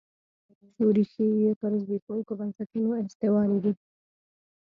خو 0.73 0.85
ریښې 0.95 1.25
یې 1.41 1.51
پر 1.59 1.71
زبېښونکو 1.81 2.31
بنسټونو 2.39 2.89
استوارې 3.03 3.57
دي. 3.63 3.73